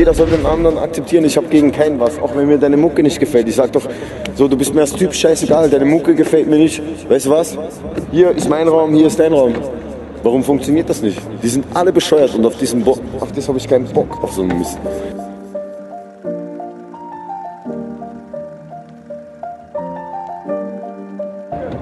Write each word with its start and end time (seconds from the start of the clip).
jeder 0.00 0.14
soll 0.14 0.28
den 0.28 0.46
anderen 0.46 0.78
akzeptieren. 0.78 1.26
Ich 1.26 1.36
habe 1.36 1.46
gegen 1.48 1.72
keinen 1.72 2.00
was, 2.00 2.18
auch 2.18 2.34
wenn 2.34 2.48
mir 2.48 2.56
deine 2.56 2.78
Mucke 2.78 3.02
nicht 3.02 3.20
gefällt. 3.20 3.46
Ich 3.50 3.56
sag 3.56 3.70
doch, 3.72 3.86
so, 4.34 4.48
du 4.48 4.56
bist 4.56 4.74
mir 4.74 4.80
als 4.80 4.94
Typ 4.94 5.12
scheißegal, 5.12 5.68
deine 5.68 5.84
Mucke 5.84 6.14
gefällt 6.14 6.48
mir 6.48 6.56
nicht. 6.56 6.80
Weißt 7.06 7.26
du 7.26 7.30
was? 7.30 7.58
Hier 8.10 8.30
ist 8.30 8.48
mein 8.48 8.66
Raum, 8.66 8.94
hier 8.94 9.08
ist 9.08 9.20
dein 9.20 9.34
Raum. 9.34 9.52
Warum 10.22 10.42
funktioniert 10.42 10.88
das 10.88 11.02
nicht? 11.02 11.20
Die 11.42 11.48
sind 11.48 11.66
alle 11.74 11.92
bescheuert 11.92 12.34
und 12.34 12.46
auf 12.46 12.56
diesen 12.56 12.82
Bock, 12.82 13.00
auf 13.20 13.30
das 13.32 13.46
habe 13.46 13.58
ich 13.58 13.68
keinen 13.68 13.84
Bock, 13.88 14.08
auf 14.22 14.32
so 14.32 14.40
einen 14.40 14.58
Mist. 14.58 14.78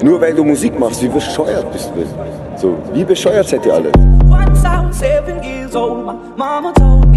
Nur 0.02 0.20
weil 0.20 0.34
du 0.34 0.42
Musik 0.42 0.76
machst, 0.76 1.00
wie 1.04 1.08
bescheuert 1.08 1.70
bist 1.72 1.92
du? 1.94 2.04
So, 2.56 2.76
wie 2.92 3.04
bescheuert 3.04 3.46
seid 3.46 3.64
ihr 3.64 3.74
alle? 3.74 3.92
Once 4.28 4.64
I 4.64 4.84
was 4.84 4.98
seven 4.98 5.40
years 5.44 5.76
old, 5.76 6.04
my 6.04 6.14
mama 6.36 6.72
told 6.72 7.07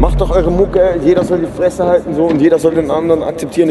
Macht 0.00 0.18
doch 0.18 0.30
eure 0.30 0.50
Mucke, 0.50 0.94
jeder 1.04 1.22
soll 1.22 1.40
die 1.40 1.46
Fresse 1.46 1.84
halten 1.84 2.14
so 2.14 2.24
und 2.24 2.40
jeder 2.40 2.58
soll 2.58 2.74
den 2.74 2.90
anderen 2.90 3.22
akzeptieren. 3.22 3.70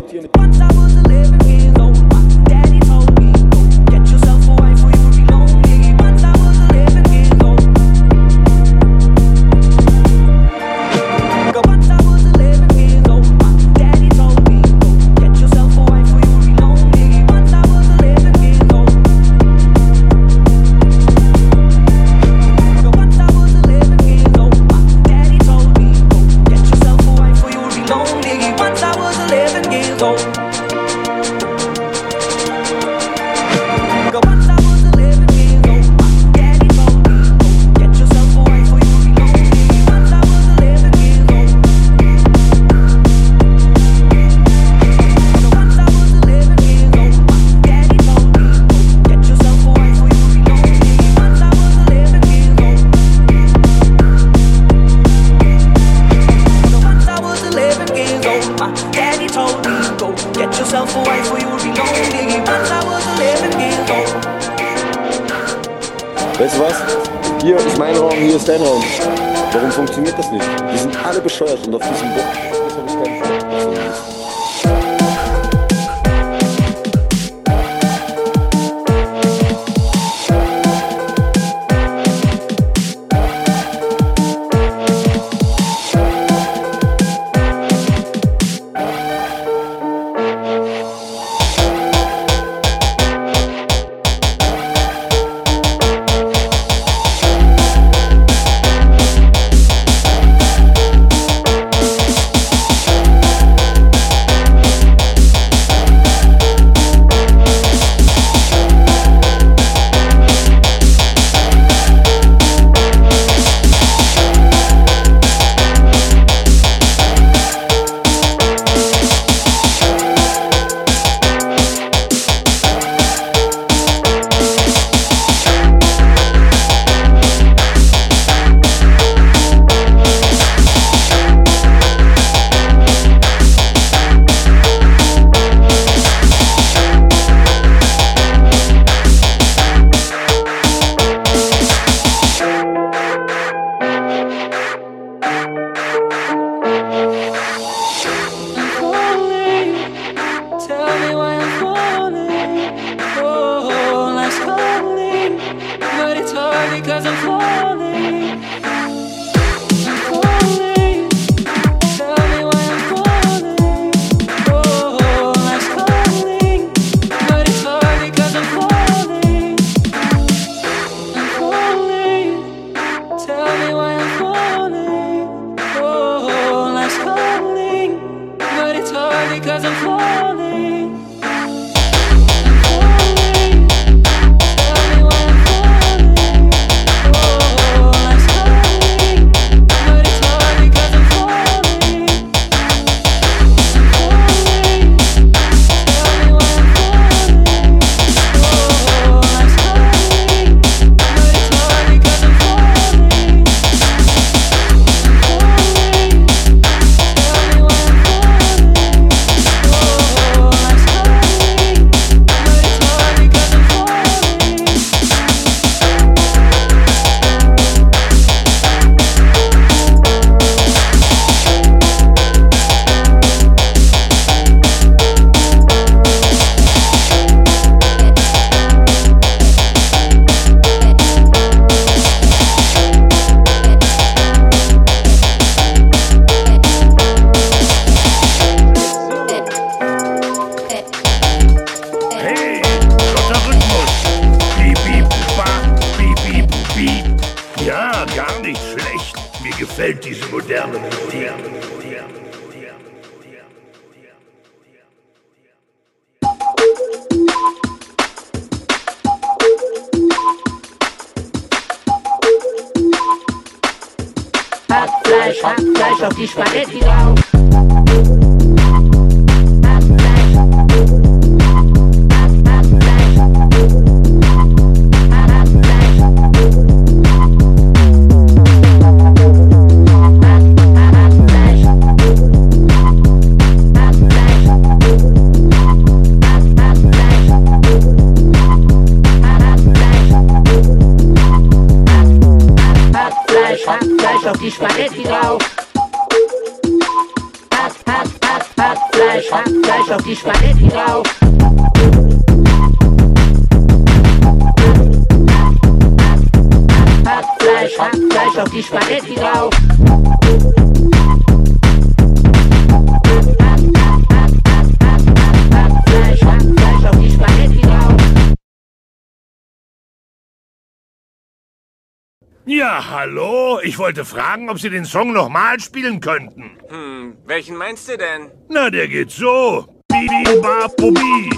Wollte 323.79 324.05
fragen, 324.05 324.49
ob 324.49 324.59
Sie 324.59 324.69
den 324.69 324.85
Song 324.85 325.13
nochmal 325.13 325.59
spielen 325.59 325.99
könnten. 326.01 326.51
Hm, 326.69 327.15
welchen 327.25 327.55
meinst 327.55 327.87
du 327.89 327.97
denn? 327.97 328.29
Na, 328.49 328.69
der 328.69 328.87
geht 328.87 329.09
so. 329.09 329.65
Bibi 329.87 330.39
ba 330.41 330.67
bubi. 330.77 331.29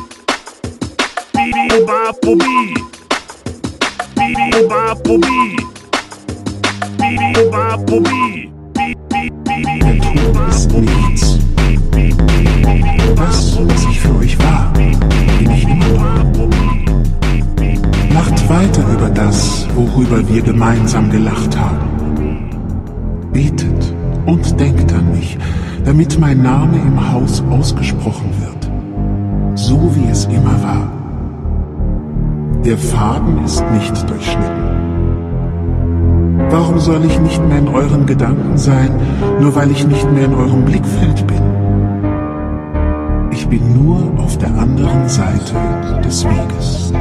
Bibi 1.34 1.86
ba 1.86 2.12
bubi. 2.22 2.74
Bibi 4.16 4.68
ba 4.68 4.96
bubi. 4.96 5.58
Bibi 6.98 7.50
ba 7.52 7.78
bubi. 7.78 8.52
Bi- 8.74 8.96
bi- 9.10 9.30
bi- 9.44 9.62
bi- 9.64 10.00
bi- 10.00 10.34
ba 10.34 10.48
ist 10.50 10.72
nichts. 10.72 11.38
Das, 13.16 13.58
was 13.60 13.84
ich 13.86 14.00
für 14.00 14.16
euch 14.18 14.38
war, 14.40 14.74
bin 14.74 15.52
ich 15.52 15.64
immer 15.64 15.88
noch. 15.88 16.12
Lacht 18.14 18.50
weiter 18.50 18.84
über 18.94 19.10
das, 19.10 19.68
worüber 19.76 20.28
wir 20.28 20.42
gemeinsam 20.42 21.10
gelacht 21.10 21.56
haben. 21.58 22.11
Betet 23.34 23.94
und 24.26 24.60
denkt 24.60 24.94
an 24.94 25.12
mich, 25.12 25.38
damit 25.86 26.20
mein 26.20 26.42
Name 26.42 26.78
im 26.78 27.12
Haus 27.12 27.44
ausgesprochen 27.50 28.30
wird. 28.40 28.72
So 29.58 29.92
wie 29.96 30.10
es 30.10 30.26
immer 30.26 30.62
war. 30.64 30.92
Der 32.64 32.78
Faden 32.78 33.44
ist 33.44 33.64
nicht 33.72 34.10
durchschnitten. 34.10 34.62
Warum 36.50 36.80
soll 36.80 37.04
ich 37.06 37.20
nicht 37.20 37.42
mehr 37.48 37.60
in 37.60 37.70
euren 37.70 38.06
Gedanken 38.06 38.58
sein, 38.58 38.92
nur 39.40 39.56
weil 39.56 39.72
ich 39.72 39.88
nicht 39.88 40.12
mehr 40.12 40.26
in 40.26 40.34
eurem 40.34 40.66
Blickfeld 40.66 41.26
bin? 41.26 41.42
Ich 43.32 43.48
bin 43.48 43.74
nur 43.74 44.20
auf 44.22 44.38
der 44.38 44.50
anderen 44.50 45.08
Seite 45.08 45.56
des 46.04 46.26
Weges. 46.26 46.94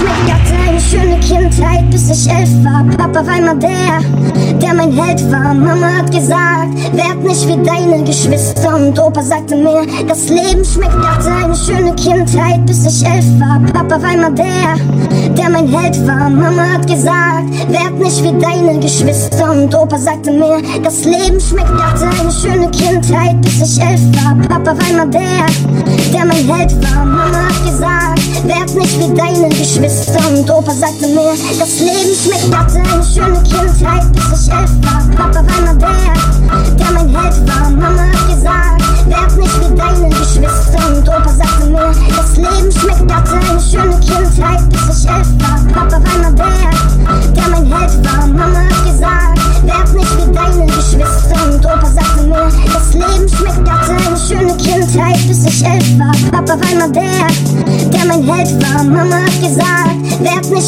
Schmeckt. 0.00 0.32
Hatte 0.32 0.54
eine 0.68 0.80
schöne 0.80 1.20
Kindheit, 1.20 1.90
bis 1.90 2.10
ich 2.10 2.30
elf 2.30 2.50
war. 2.64 2.84
Papa 2.96 3.26
war 3.26 3.38
immer 3.38 3.54
der, 3.54 4.00
der 4.58 4.74
mein 4.74 4.92
Held 4.92 5.30
war. 5.30 5.54
Mama 5.54 5.88
hat 5.98 6.10
gesagt, 6.10 6.74
werd 6.92 7.22
nicht 7.22 7.46
wie 7.46 7.62
deine 7.62 8.02
Geschwister. 8.04 8.76
Und 8.76 8.98
Opa 8.98 9.22
sagte 9.22 9.56
mir, 9.56 9.86
das 10.08 10.28
Leben 10.28 10.64
schmeckt. 10.64 10.94
Hatte 10.94 11.30
eine 11.30 11.54
schöne 11.54 11.94
Kindheit, 11.94 12.64
bis 12.66 12.86
ich 12.86 13.06
elf 13.06 13.26
war. 13.38 13.60
Papa 13.72 14.02
war 14.02 14.14
immer 14.14 14.30
der, 14.30 14.76
der 15.34 15.50
mein 15.50 15.68
Held 15.68 16.06
war. 16.06 16.30
Mama 16.30 16.62
hat 16.74 16.86
gesagt, 16.86 17.50
werd 17.68 17.98
nicht 17.98 18.22
wie 18.22 18.38
deine 18.38 18.78
Geschwister. 18.80 19.52
Und 19.52 19.74
Opa 19.74 19.98
sagte 19.98 20.30
mir, 20.30 20.62
das 20.82 21.04
Leben 21.04 21.40
schmeckt. 21.40 21.70
Hatte 21.70 22.08
eine 22.20 22.30
schöne 22.30 22.70
Kindheit, 22.70 23.40
bis 23.42 23.60
ich 23.60 23.82
elf 23.82 24.00
war. 24.16 24.36
Papa 24.48 24.76
war 24.78 24.90
immer 24.90 25.06
der, 25.06 25.46
der 26.12 26.24
mein 26.26 26.48
Held 26.48 26.72
war. 26.82 27.04
Mama 27.04 27.48
hat 27.48 27.64
gesagt, 27.66 28.19
werd 28.46 28.74
nicht 28.74 28.98
wie 28.98 29.14
deine 29.14 29.48
Geschwister. 29.48 30.20
Und 30.28 30.50
Opa 30.50 30.72
sagte 30.72 31.06
mir, 31.08 31.34
das 31.58 31.80
Leben 31.80 32.14
schmeckt. 32.14 32.56
Hatte 32.56 32.78
eine 32.78 33.04
schöne 33.04 33.42
Kindheit, 33.42 34.12
bis 34.12 34.46
ich 34.46 34.52
elf 34.52 34.70
war. 34.82 35.02
Papa 35.16 35.44
war 35.46 35.58
immer 35.58 35.74
der, 35.74 36.76
der 36.76 36.92
mein 36.92 37.08
Held 37.08 37.48
war. 37.48 37.70
Mama 37.70 38.29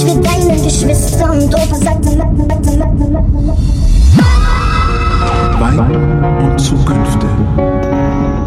werd 0.07 0.17
nicht 0.17 0.17
wie 0.17 0.21
deine 0.23 0.63
Geschwister. 0.63 1.33
Und 1.33 1.55
Opa 1.55 1.77
sagte, 1.77 2.19
Weiden 5.59 6.25
und 6.45 6.61
Zukünfte. 6.61 7.27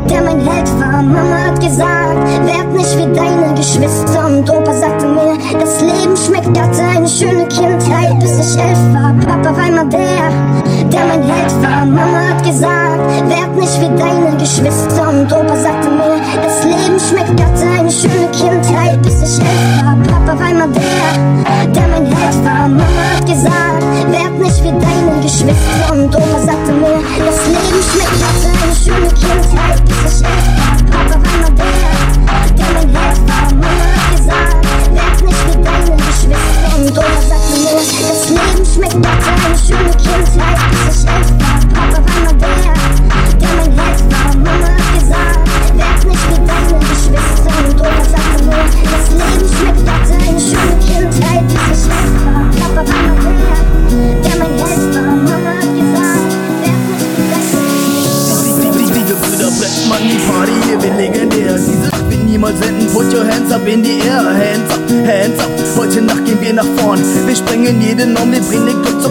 der 0.10 0.22
mein 0.22 0.40
Held 0.40 0.70
war. 0.80 1.02
Mama 1.02 1.38
hat 1.48 1.60
gesagt, 1.60 2.18
werd 2.46 2.74
nicht 2.76 2.98
wie 2.98 3.14
deine 3.16 3.54
Geschwister. 3.56 4.28
Und 4.28 4.50
Opa 4.50 4.74
sagte 4.74 5.08
mir, 5.08 5.38
das 5.60 5.82
Leben 5.82 6.16
schmeckt. 6.18 6.60
Hatte 6.60 6.82
eine 6.96 7.08
schöne 7.08 7.48
Kindheit, 7.48 8.20
bis 8.20 8.32
ich 8.40 8.62
elf 8.62 8.80
war. 8.94 9.14
Papa 9.26 9.56
war 9.56 9.68
immer 9.68 9.86
der, 9.86 10.30
der 10.92 11.06
mein 11.08 11.24
Held 11.24 11.54
war. 11.62 11.86
Mama 11.86 12.30
hat 12.30 12.44
gesagt, 12.44 13.00
werd 13.30 13.56
nicht 13.56 13.82
wie 13.82 13.98
deine 13.98 14.38
Geschwister. 14.38 15.10
Und 15.10 15.32
Opa 15.32 15.56
sagte 15.56 15.90
mir, 15.90 16.20
das 16.44 16.64
Leben 16.64 17.00
schmeckt. 17.00 17.42
Hatte 17.42 17.80
eine 17.80 17.92
schöne 17.92 18.28
Kindheit, 18.32 19.02
bis 19.02 19.22
ich 19.22 19.40
elf 19.40 19.48
war. 19.48 19.55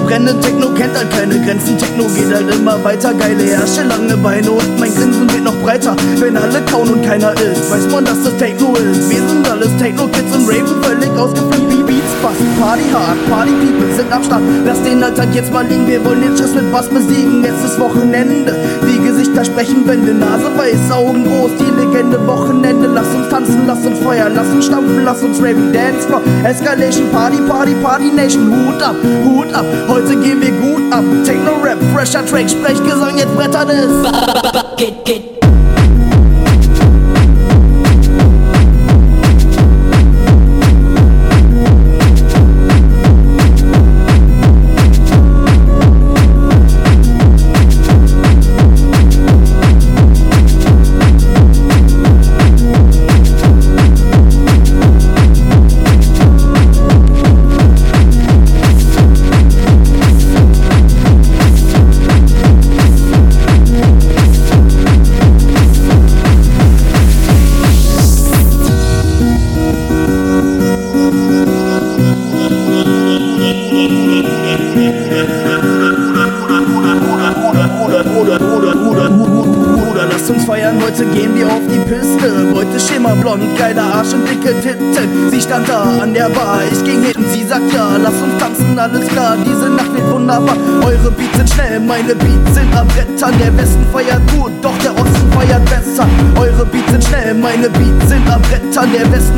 Bringen 0.04 0.26
den 0.26 0.34
Club 0.34 0.34
zum 0.34 0.34
Brennen. 0.34 0.40
Techno 0.40 0.68
kennt 0.74 0.96
halt 0.96 1.10
keine 1.10 1.40
Grenzen, 1.40 1.78
Techno 1.78 2.04
geht 2.14 2.34
halt 2.34 2.54
immer 2.54 2.82
weiter. 2.84 3.14
Geile 3.14 3.44
Herrsche, 3.44 3.84
lange 3.84 4.16
Beine 4.16 4.50
und 4.50 4.78
mein 4.78 4.94
Grinsen 4.94 5.30
wird 5.32 5.44
noch 5.44 5.56
breiter. 5.62 5.96
Wenn 6.18 6.36
alle 6.36 6.60
kauen 6.62 6.88
und 6.88 7.04
keiner 7.04 7.32
ist, 7.32 7.70
weiß 7.70 7.90
man, 7.90 8.04
dass 8.04 8.22
das 8.22 8.36
Techno 8.36 8.74
ist. 8.74 9.10
Wir 9.10 9.22
sind 9.28 9.48
alles 9.48 9.70
Techno-Kids 9.78 10.36
und 10.36 10.48
Raven 10.48 10.82
völlig 10.82 11.10
ausgeflippt. 11.10 11.70
wie 11.70 11.82
Beats, 11.82 12.12
Bass, 12.22 12.36
Party 12.60 12.84
hard, 12.92 13.16
Party 13.30 13.52
People 13.52 13.94
sind 13.94 14.12
am 14.12 14.22
Start. 14.22 14.42
Lass 14.64 14.82
den 14.82 15.02
Alltag 15.02 15.28
jetzt 15.34 15.52
mal 15.52 15.66
liegen, 15.66 15.86
wir 15.86 16.04
wollen 16.04 16.22
den 16.22 16.36
Schiss 16.36 16.54
mit 16.54 16.70
Bass 16.72 16.88
besiegen. 16.88 17.44
Jetzt 17.44 17.64
ist 17.64 17.78
Wochenende, 17.78 18.54
die 18.86 18.98
Gesichter 19.06 19.44
sprechen 19.44 19.86
Wände, 19.86 20.14
Nase 20.14 20.50
weiß, 20.56 20.90
Augen 20.92 21.24
groß, 21.24 21.50
die 21.58 21.80
Legende. 21.80 22.14
Wochenende, 22.26 22.88
lass 22.88 23.08
uns 23.14 23.28
tanzen, 23.28 23.64
lass 23.66 23.84
uns 23.84 23.98
feuern, 23.98 24.32
lass 24.34 24.48
uns 24.48 24.66
stampfen, 24.66 25.04
lass 25.04 25.22
uns 25.22 25.38
raven, 25.40 25.72
Dance 25.72 26.06
Floor, 26.06 26.22
Escalation, 26.44 27.10
Party, 27.10 27.38
Party, 27.48 27.74
Party 27.82 28.10
Nation. 28.10 28.50
Hut 28.50 28.82
ab, 28.82 28.96
Hut 29.24 29.52
ab, 29.52 29.64
heute 29.94 30.16
gehen 30.16 30.40
wir 30.40 30.50
gut 30.50 30.92
ab. 30.92 31.04
Techno-Rap, 31.24 31.78
fresher 31.94 32.26
Track, 32.26 32.50
Sprechgesang, 32.50 33.16
jetzt 33.16 33.34
brettert 33.36 33.70
es. 33.70 35.43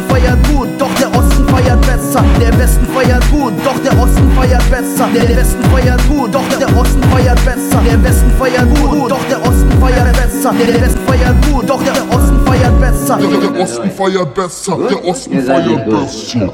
Feiert 0.08 0.38
gut, 0.48 0.68
doch 0.78 0.94
der 1.00 1.08
Osten 1.16 1.48
feiert 1.48 1.80
besser. 1.82 2.24
Der 2.40 2.58
Westen 2.58 2.86
feiert 2.86 3.30
gut, 3.30 3.52
doch 3.64 3.78
der 3.78 3.98
Osten 3.98 4.30
feiert 4.36 4.70
besser. 4.70 5.08
Der 5.14 5.36
Westen 5.36 5.62
feiert 5.70 6.08
gut, 6.08 6.34
doch 6.34 6.48
der 6.58 6.76
Osten 6.76 7.02
feiert 7.10 7.44
besser. 7.44 7.80
Der 7.84 8.04
Westen 8.04 8.30
feiert 8.38 8.68
gut, 8.80 9.10
doch 9.10 9.24
der 9.28 9.42
Osten 9.42 9.72
feiert 9.80 10.12
besser. 10.12 10.54
Der 10.58 10.80
Westen 10.80 11.00
feiert 11.06 11.46
gut, 11.46 11.68
doch 11.68 11.82
der 11.82 12.16
Osten 12.16 12.46
feiert 12.46 12.80
besser. 12.80 13.18
Der, 13.18 13.60
Osten 13.60 13.90
feiert 13.90 14.34
besser, 14.34 14.78
der 14.88 15.04
Osten 15.04 15.40
feiert. 15.42 15.86
Besser, 15.86 16.52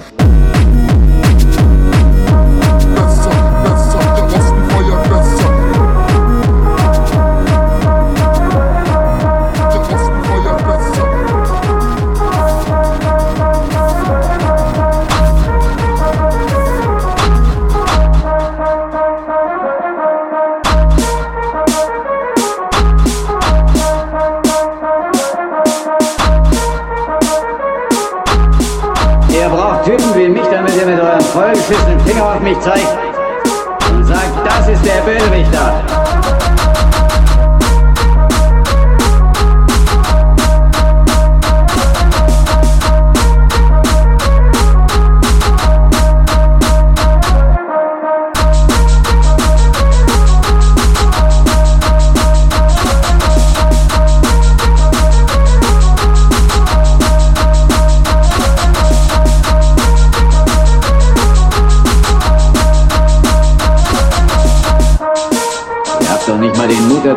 Zeigt 32.60 32.86
und 33.90 34.04
sagt, 34.04 34.46
das 34.46 34.68
ist 34.68 34.84
der 34.84 35.00
Bösewichter. 35.02 36.41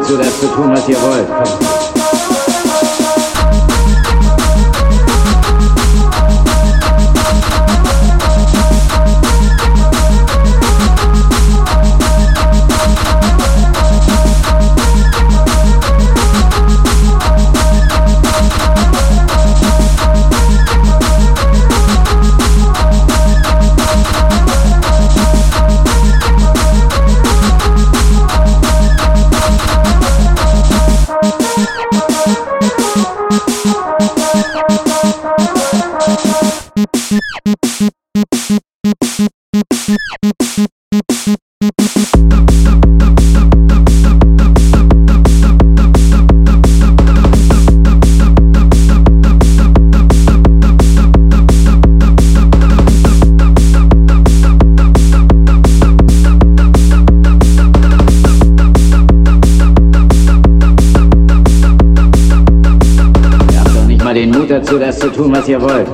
Zu 0.07 0.47
tun, 0.47 0.71
was 0.71 0.87
ihr 0.87 1.01
wollt. 1.01 1.27
Ihr 1.27 1.74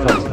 was 0.03 0.30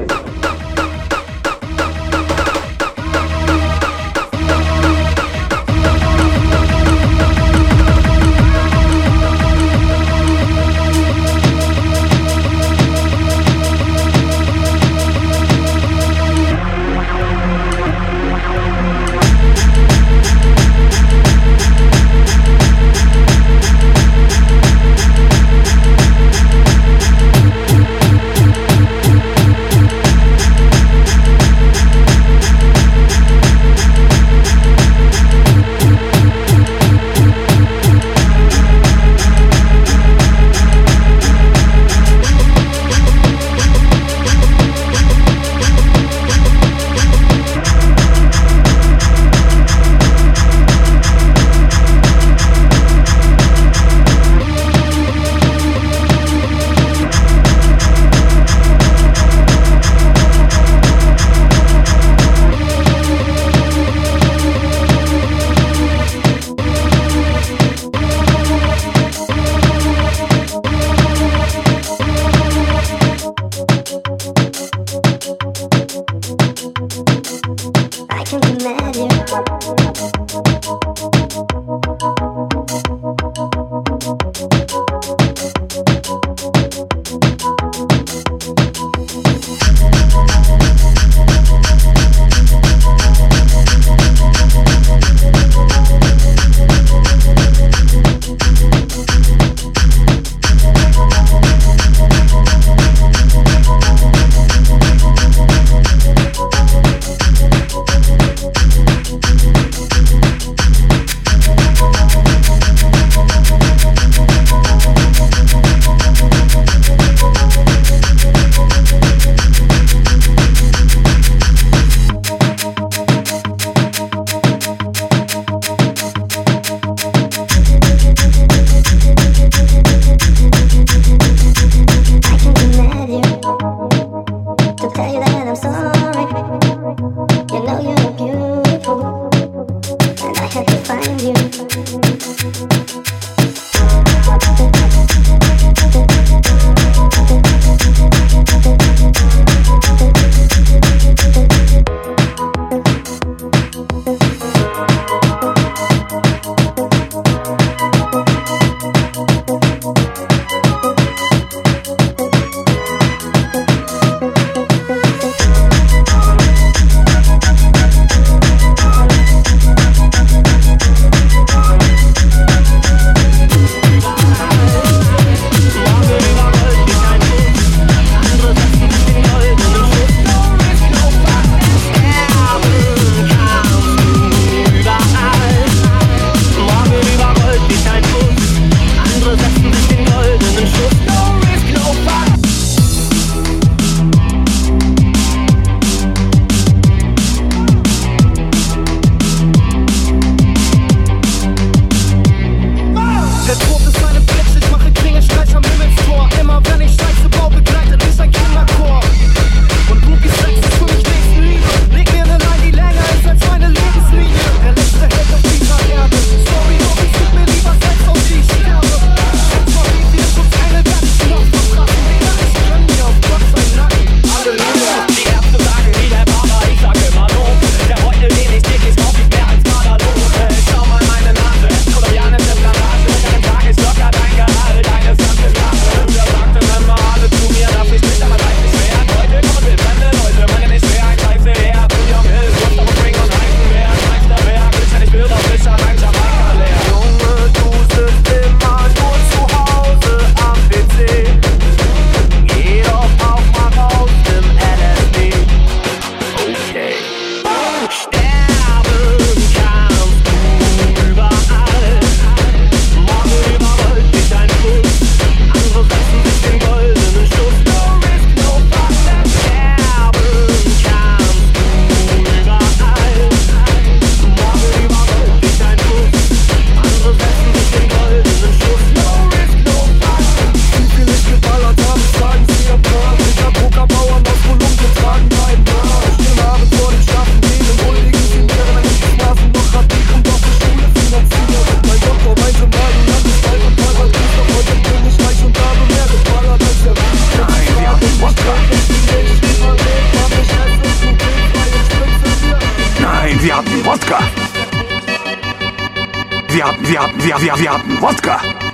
ihr 306.58 306.66
wollt. 306.66 306.88
wir, 306.88 306.88
wir, 306.88 307.00
wir, 307.18 307.40
wir, 307.40 307.58
wir 307.58 307.72
hatten 307.72 308.00
Wodka. 308.00 308.67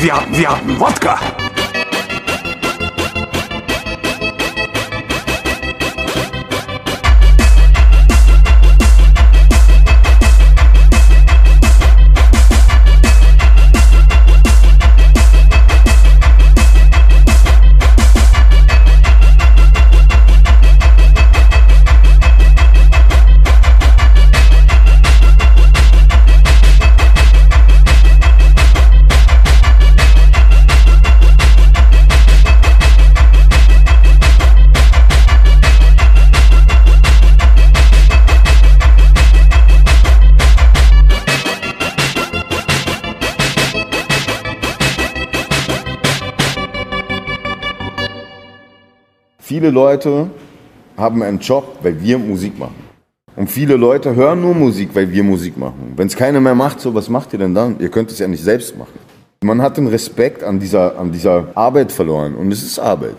Wir, 0.00 0.14
wir, 0.30 0.60
wir, 0.64 0.78
wir 0.78 1.37
Viele 49.58 49.70
Leute 49.70 50.30
haben 50.96 51.20
einen 51.20 51.40
Job, 51.40 51.80
weil 51.82 52.00
wir 52.00 52.16
Musik 52.16 52.56
machen. 52.60 52.76
Und 53.34 53.50
viele 53.50 53.74
Leute 53.74 54.14
hören 54.14 54.40
nur 54.40 54.54
Musik, 54.54 54.90
weil 54.92 55.10
wir 55.10 55.24
Musik 55.24 55.58
machen. 55.58 55.94
Wenn 55.96 56.06
es 56.06 56.14
keiner 56.14 56.40
mehr 56.40 56.54
macht, 56.54 56.78
so 56.78 56.94
was 56.94 57.08
macht 57.08 57.32
ihr 57.32 57.40
denn 57.40 57.56
dann? 57.56 57.74
Ihr 57.80 57.88
könnt 57.88 58.12
es 58.12 58.20
ja 58.20 58.28
nicht 58.28 58.44
selbst 58.44 58.78
machen. 58.78 58.96
Man 59.42 59.60
hat 59.60 59.76
den 59.76 59.88
Respekt 59.88 60.44
an 60.44 60.60
dieser, 60.60 60.96
an 60.96 61.10
dieser 61.10 61.48
Arbeit 61.56 61.90
verloren 61.90 62.36
und 62.36 62.52
es 62.52 62.62
ist 62.62 62.78
Arbeit. 62.78 63.16